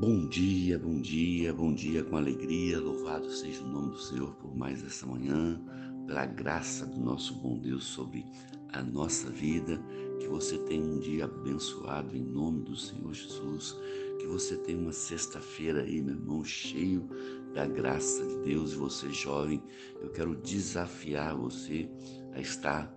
Bom 0.00 0.26
dia, 0.26 0.78
bom 0.78 0.98
dia, 0.98 1.52
bom 1.52 1.74
dia 1.74 2.02
com 2.02 2.16
alegria. 2.16 2.80
Louvado 2.80 3.30
seja 3.30 3.62
o 3.62 3.68
nome 3.68 3.90
do 3.90 3.98
Senhor 3.98 4.34
por 4.36 4.56
mais 4.56 4.82
essa 4.82 5.06
manhã, 5.06 5.60
pela 6.06 6.24
graça 6.24 6.86
do 6.86 6.98
nosso 6.98 7.34
bom 7.34 7.58
Deus 7.58 7.84
sobre 7.84 8.24
a 8.72 8.82
nossa 8.82 9.28
vida. 9.28 9.78
Que 10.18 10.26
você 10.26 10.56
tenha 10.56 10.82
um 10.82 10.98
dia 11.00 11.26
abençoado 11.26 12.16
em 12.16 12.24
nome 12.24 12.62
do 12.62 12.74
Senhor 12.74 13.12
Jesus. 13.12 13.76
Que 14.18 14.26
você 14.26 14.56
tenha 14.56 14.78
uma 14.78 14.90
sexta-feira 14.90 15.82
aí, 15.82 16.00
meu 16.00 16.14
irmão, 16.14 16.42
cheio 16.42 17.06
da 17.52 17.66
graça 17.66 18.26
de 18.26 18.36
Deus. 18.38 18.72
E 18.72 18.76
você, 18.76 19.10
jovem, 19.10 19.62
eu 20.00 20.08
quero 20.08 20.34
desafiar 20.34 21.36
você 21.36 21.90
a 22.32 22.40
estar 22.40 22.90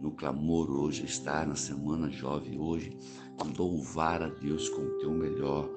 no 0.00 0.12
clamor 0.12 0.70
hoje, 0.70 1.02
a 1.02 1.04
estar 1.04 1.46
na 1.46 1.56
semana 1.56 2.08
jovem 2.08 2.58
hoje, 2.58 2.96
louvar 3.58 4.22
a 4.22 4.28
Deus 4.28 4.70
com 4.70 4.80
o 4.80 4.98
teu 4.98 5.10
melhor 5.10 5.68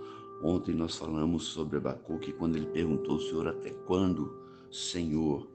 Ontem 0.43 0.73
nós 0.73 0.97
falamos 0.97 1.43
sobre 1.43 1.77
Abacuque 1.77 2.33
quando 2.33 2.55
ele 2.55 2.65
perguntou 2.65 3.19
Senhor 3.19 3.47
até 3.47 3.69
quando, 3.69 4.35
Senhor? 4.71 5.47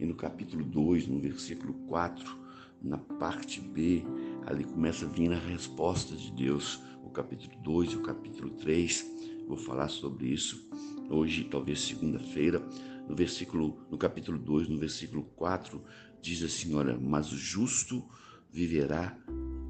E 0.00 0.04
no 0.04 0.16
capítulo 0.16 0.64
2, 0.64 1.06
no 1.06 1.20
versículo 1.20 1.74
4, 1.86 2.36
na 2.82 2.98
parte 2.98 3.60
B, 3.60 4.02
ali 4.44 4.64
começa 4.64 5.06
a 5.06 5.08
vir 5.08 5.32
a 5.32 5.38
resposta 5.38 6.16
de 6.16 6.32
Deus, 6.32 6.80
o 7.04 7.10
capítulo 7.10 7.56
2 7.62 7.92
e 7.92 7.96
o 7.96 8.02
capítulo 8.02 8.50
3. 8.50 9.44
Vou 9.46 9.56
falar 9.56 9.88
sobre 9.88 10.26
isso 10.26 10.68
hoje, 11.08 11.44
talvez 11.44 11.80
segunda-feira. 11.80 12.60
No 13.08 13.14
versículo, 13.14 13.78
no 13.88 13.96
capítulo 13.96 14.38
2, 14.38 14.68
no 14.68 14.76
versículo 14.76 15.22
4, 15.36 15.80
diz 16.20 16.42
assim: 16.42 16.74
Olha, 16.74 16.98
mas 16.98 17.32
o 17.32 17.36
justo 17.36 18.04
viverá 18.50 19.16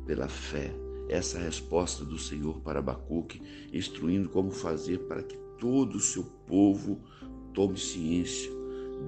pela 0.07 0.29
fé 0.29 0.86
essa 1.09 1.39
resposta 1.39 2.05
do 2.05 2.19
Senhor 2.19 2.61
para 2.61 2.81
Abacuque, 2.81 3.41
instruindo 3.73 4.29
como 4.29 4.51
fazer 4.51 5.01
para 5.01 5.23
que 5.23 5.37
todo 5.59 5.97
o 5.97 6.01
seu 6.01 6.25
povo 6.47 7.01
tome 7.53 7.79
ciência. 7.79 8.51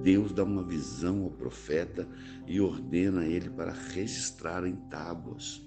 Deus 0.03 0.31
dá 0.31 0.43
uma 0.43 0.63
visão 0.63 1.23
ao 1.23 1.31
profeta 1.31 2.07
e 2.47 2.61
ordena 2.61 3.25
ele 3.25 3.49
para 3.49 3.71
registrar 3.71 4.65
em 4.65 4.75
tábuas. 4.75 5.61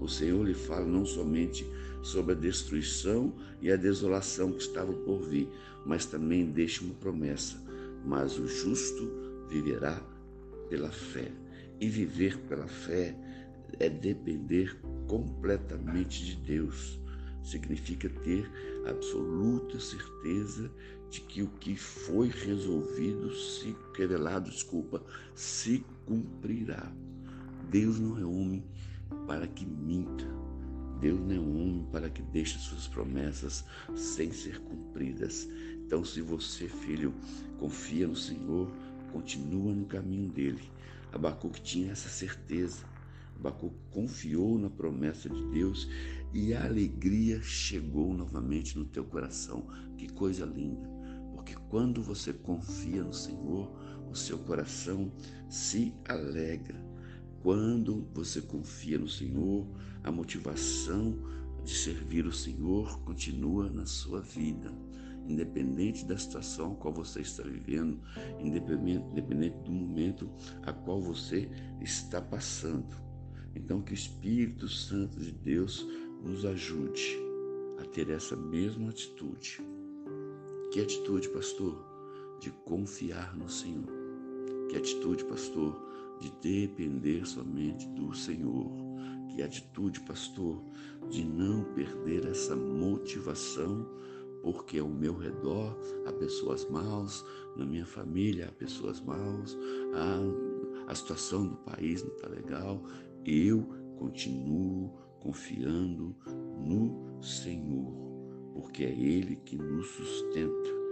O 0.00 0.08
Senhor 0.08 0.44
lhe 0.46 0.54
fala 0.54 0.84
não 0.84 1.04
somente 1.06 1.66
sobre 2.02 2.32
a 2.32 2.38
destruição 2.38 3.32
e 3.60 3.70
a 3.70 3.76
desolação 3.76 4.52
que 4.52 4.62
estavam 4.62 4.94
por 5.04 5.22
vir, 5.22 5.48
mas 5.86 6.06
também 6.06 6.46
deixa 6.46 6.84
uma 6.84 6.94
promessa: 6.94 7.56
mas 8.04 8.38
o 8.38 8.46
justo 8.46 9.10
viverá 9.48 10.00
pela 10.68 10.90
fé. 10.90 11.30
E 11.80 11.88
viver 11.88 12.38
pela 12.48 12.66
fé 12.66 13.16
é 13.78 13.88
depender 13.88 14.76
completamente 15.12 16.24
de 16.24 16.36
Deus. 16.36 16.98
Significa 17.42 18.08
ter 18.08 18.50
absoluta 18.88 19.78
certeza 19.78 20.72
de 21.10 21.20
que 21.20 21.42
o 21.42 21.48
que 21.48 21.76
foi 21.76 22.28
resolvido, 22.28 23.30
se 23.34 23.76
revelado, 23.94 24.48
desculpa, 24.48 25.04
se 25.34 25.84
cumprirá. 26.06 26.90
Deus 27.68 28.00
não 28.00 28.18
é 28.18 28.24
homem 28.24 28.64
para 29.26 29.46
que 29.46 29.66
minta. 29.66 30.24
Deus 30.98 31.20
não 31.20 31.34
é 31.34 31.38
homem 31.38 31.86
para 31.92 32.08
que 32.08 32.22
deixe 32.22 32.58
suas 32.58 32.88
promessas 32.88 33.66
sem 33.94 34.32
ser 34.32 34.60
cumpridas. 34.60 35.46
Então, 35.84 36.02
se 36.02 36.22
você, 36.22 36.68
filho, 36.68 37.12
confia 37.58 38.06
no 38.08 38.16
Senhor, 38.16 38.72
continua 39.12 39.74
no 39.74 39.84
caminho 39.84 40.30
dele. 40.30 40.62
Abacuque 41.12 41.60
tinha 41.60 41.92
essa 41.92 42.08
certeza. 42.08 42.90
Abacuque 43.42 43.76
confiou 43.90 44.56
na 44.56 44.70
promessa 44.70 45.28
de 45.28 45.44
Deus 45.46 45.88
e 46.32 46.54
a 46.54 46.64
alegria 46.64 47.42
chegou 47.42 48.14
novamente 48.14 48.78
no 48.78 48.84
teu 48.84 49.04
coração. 49.04 49.66
Que 49.96 50.08
coisa 50.08 50.46
linda! 50.46 50.88
Porque 51.32 51.56
quando 51.68 52.00
você 52.00 52.32
confia 52.32 53.02
no 53.02 53.12
Senhor, 53.12 53.68
o 54.08 54.14
seu 54.14 54.38
coração 54.38 55.10
se 55.48 55.92
alegra. 56.08 56.80
Quando 57.42 58.06
você 58.14 58.40
confia 58.40 58.96
no 58.96 59.08
Senhor, 59.08 59.66
a 60.04 60.12
motivação 60.12 61.18
de 61.64 61.74
servir 61.74 62.24
o 62.26 62.32
Senhor 62.32 63.00
continua 63.00 63.68
na 63.68 63.86
sua 63.86 64.20
vida 64.20 64.72
independente 65.28 66.04
da 66.04 66.18
situação 66.18 66.72
a 66.72 66.76
qual 66.76 66.92
você 66.92 67.20
está 67.20 67.44
vivendo, 67.44 68.00
independente, 68.40 69.06
independente 69.12 69.56
do 69.58 69.70
momento 69.70 70.28
a 70.64 70.72
qual 70.72 71.00
você 71.00 71.48
está 71.80 72.20
passando. 72.20 73.11
Então, 73.54 73.82
que 73.82 73.92
o 73.92 73.94
Espírito 73.94 74.68
Santo 74.68 75.18
de 75.18 75.32
Deus 75.32 75.86
nos 76.22 76.44
ajude 76.44 77.18
a 77.78 77.84
ter 77.84 78.08
essa 78.10 78.36
mesma 78.36 78.90
atitude. 78.90 79.60
Que 80.70 80.80
atitude, 80.80 81.28
pastor? 81.28 81.84
De 82.40 82.50
confiar 82.64 83.36
no 83.36 83.48
Senhor. 83.48 83.88
Que 84.68 84.76
atitude, 84.76 85.24
pastor? 85.24 85.80
De 86.20 86.30
depender 86.40 87.26
somente 87.26 87.86
do 87.88 88.14
Senhor. 88.14 88.70
Que 89.28 89.42
atitude, 89.42 90.00
pastor? 90.00 90.62
De 91.10 91.24
não 91.24 91.64
perder 91.74 92.26
essa 92.26 92.54
motivação, 92.54 93.86
porque 94.42 94.78
ao 94.78 94.88
meu 94.88 95.16
redor 95.16 95.76
há 96.06 96.12
pessoas 96.12 96.68
maus, 96.70 97.24
na 97.56 97.64
minha 97.64 97.84
família 97.84 98.48
há 98.48 98.52
pessoas 98.52 99.00
maus, 99.00 99.56
a, 99.94 100.90
a 100.90 100.94
situação 100.94 101.48
do 101.48 101.56
país 101.56 102.02
não 102.02 102.10
está 102.12 102.28
legal, 102.28 102.82
eu 103.24 103.62
continuo 103.96 104.90
confiando 105.20 106.16
no 106.58 107.22
Senhor, 107.22 107.92
porque 108.52 108.84
é 108.84 108.90
Ele 108.90 109.36
que 109.36 109.56
nos 109.56 109.86
sustenta. 109.88 110.82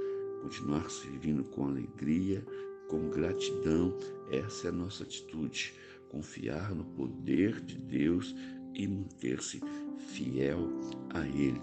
Continuar 0.42 0.88
servindo 0.90 1.44
com 1.44 1.66
alegria, 1.66 2.44
com 2.88 3.10
gratidão, 3.10 3.96
essa 4.30 4.68
é 4.68 4.70
a 4.70 4.72
nossa 4.72 5.02
atitude. 5.02 5.74
Confiar 6.08 6.74
no 6.74 6.84
poder 6.84 7.60
de 7.60 7.76
Deus 7.76 8.34
e 8.74 8.86
manter-se 8.86 9.60
fiel 9.98 10.68
a 11.12 11.26
Ele. 11.26 11.60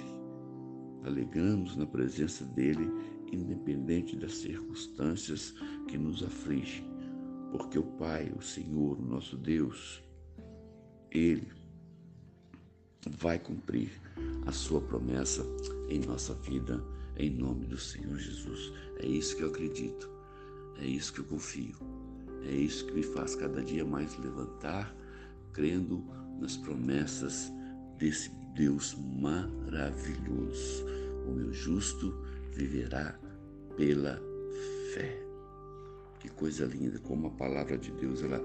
Alegamos 1.03 1.75
na 1.75 1.85
presença 1.85 2.45
dEle, 2.45 2.89
independente 3.31 4.15
das 4.15 4.33
circunstâncias 4.35 5.53
que 5.87 5.97
nos 5.97 6.23
afligem, 6.23 6.85
porque 7.51 7.79
o 7.79 7.83
Pai, 7.83 8.31
o 8.37 8.41
Senhor, 8.41 8.99
o 8.99 9.05
nosso 9.05 9.37
Deus, 9.37 10.03
ele 11.11 11.47
vai 13.19 13.39
cumprir 13.39 13.91
a 14.45 14.51
sua 14.51 14.81
promessa 14.81 15.45
em 15.89 15.99
nossa 15.99 16.33
vida, 16.33 16.83
em 17.17 17.29
nome 17.29 17.65
do 17.65 17.77
Senhor 17.77 18.17
Jesus. 18.17 18.73
É 18.99 19.05
isso 19.05 19.35
que 19.35 19.43
eu 19.43 19.49
acredito, 19.49 20.09
é 20.79 20.85
isso 20.85 21.13
que 21.13 21.19
eu 21.19 21.25
confio, 21.25 21.75
é 22.43 22.51
isso 22.51 22.85
que 22.85 22.93
me 22.93 23.03
faz 23.03 23.35
cada 23.35 23.63
dia 23.63 23.85
mais 23.85 24.17
levantar, 24.17 24.95
crendo 25.53 26.03
nas 26.39 26.57
promessas 26.57 27.51
desse 27.97 28.29
Deus 28.55 28.95
maravilhoso. 29.19 30.85
O 31.27 31.31
meu 31.31 31.51
justo 31.53 32.13
viverá 32.53 33.17
pela 33.75 34.21
fé. 34.93 35.26
Coisa 36.37 36.65
linda, 36.65 36.99
como 36.99 37.27
a 37.27 37.31
palavra 37.31 37.79
de 37.79 37.91
Deus 37.93 38.21
ela 38.21 38.39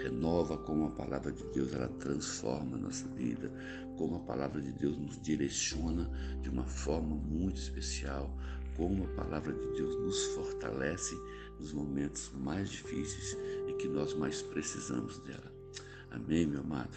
renova, 0.00 0.56
como 0.58 0.86
a 0.86 0.90
palavra 0.90 1.32
de 1.32 1.42
Deus 1.48 1.72
ela 1.74 1.88
transforma 1.88 2.76
a 2.76 2.80
nossa 2.80 3.08
vida, 3.08 3.50
como 3.98 4.14
a 4.14 4.20
palavra 4.20 4.62
de 4.62 4.70
Deus 4.70 4.96
nos 4.96 5.20
direciona 5.20 6.08
de 6.40 6.48
uma 6.48 6.64
forma 6.64 7.16
muito 7.16 7.56
especial, 7.60 8.32
como 8.76 9.02
a 9.04 9.08
palavra 9.08 9.52
de 9.52 9.72
Deus 9.72 9.96
nos 9.96 10.24
fortalece 10.36 11.16
nos 11.58 11.72
momentos 11.72 12.30
mais 12.32 12.70
difíceis 12.70 13.36
e 13.66 13.72
que 13.72 13.88
nós 13.88 14.14
mais 14.14 14.40
precisamos 14.40 15.18
dela. 15.18 15.52
Amém, 16.12 16.46
meu 16.46 16.60
amado? 16.60 16.96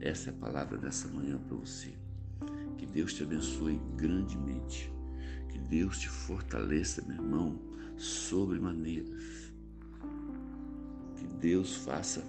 Essa 0.00 0.30
é 0.30 0.32
a 0.32 0.36
palavra 0.36 0.78
dessa 0.78 1.08
manhã 1.08 1.38
para 1.46 1.58
você. 1.58 1.92
Que 2.78 2.86
Deus 2.86 3.12
te 3.12 3.22
abençoe 3.22 3.78
grandemente. 3.96 4.90
Que 5.50 5.58
Deus 5.58 5.98
te 5.98 6.08
fortaleça, 6.08 7.02
meu 7.02 7.16
irmão, 7.16 7.60
sobremaneiras 7.98 9.44
Deus 11.44 11.76
faça 11.76 12.24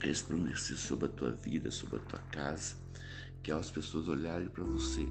resplandecer 0.00 0.76
sobre 0.76 1.06
a 1.06 1.08
tua 1.08 1.30
vida, 1.30 1.70
sobre 1.70 1.96
a 1.96 2.00
tua 2.00 2.18
casa, 2.30 2.76
que 3.42 3.50
as 3.50 3.70
pessoas 3.70 4.06
olharem 4.06 4.48
para 4.48 4.64
você, 4.64 5.08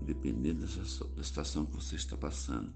independente 0.00 0.60
da 0.60 1.22
situação 1.22 1.66
que 1.66 1.76
você 1.76 1.96
está 1.96 2.16
passando, 2.16 2.72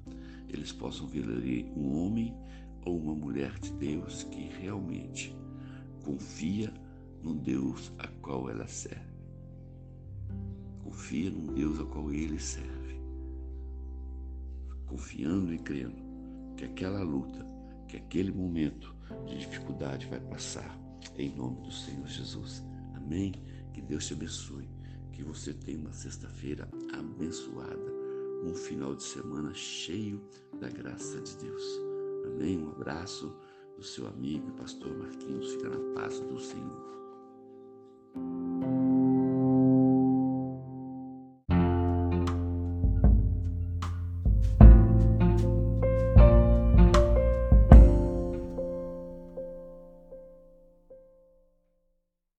eles 0.50 0.72
possam 0.72 1.06
ver 1.06 1.24
ali 1.24 1.72
um 1.74 1.96
homem 1.96 2.36
ou 2.84 2.98
uma 2.98 3.14
mulher 3.14 3.58
de 3.60 3.72
Deus 3.72 4.24
que 4.24 4.46
realmente 4.46 5.34
confia 6.04 6.70
no 7.22 7.34
Deus 7.34 7.90
a 7.98 8.08
qual 8.20 8.50
ela 8.50 8.68
serve. 8.68 9.08
Confia 10.84 11.30
no 11.30 11.54
Deus 11.54 11.80
a 11.80 11.86
qual 11.86 12.12
ele 12.12 12.38
serve. 12.38 13.00
Confiando 14.84 15.54
e 15.54 15.58
crendo 15.58 15.96
que 16.58 16.66
aquela 16.66 17.02
luta, 17.02 17.42
que 17.88 17.96
aquele 17.96 18.30
momento 18.30 18.97
de 19.26 19.38
dificuldade 19.38 20.06
vai 20.06 20.20
passar, 20.20 20.78
em 21.16 21.34
nome 21.34 21.60
do 21.62 21.70
Senhor 21.70 22.06
Jesus. 22.06 22.62
Amém? 22.94 23.32
Que 23.72 23.80
Deus 23.80 24.06
te 24.06 24.14
abençoe. 24.14 24.68
Que 25.12 25.22
você 25.22 25.52
tenha 25.52 25.78
uma 25.78 25.92
sexta-feira 25.92 26.68
abençoada. 26.92 27.98
um 28.44 28.54
final 28.54 28.94
de 28.94 29.02
semana 29.02 29.52
cheio 29.52 30.22
da 30.60 30.68
graça 30.68 31.20
de 31.20 31.36
Deus. 31.38 31.62
Amém? 32.26 32.58
Um 32.58 32.70
abraço 32.70 33.34
do 33.76 33.82
seu 33.82 34.06
amigo, 34.06 34.52
pastor 34.52 34.96
Marquinhos. 34.96 35.52
Fica 35.52 35.70
na 35.70 35.94
paz 35.94 36.20
do 36.20 36.38
Senhor. 36.38 36.88